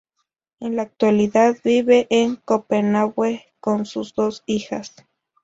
[0.59, 4.95] En la actualidad vive en Copenhague con sus dos hijas.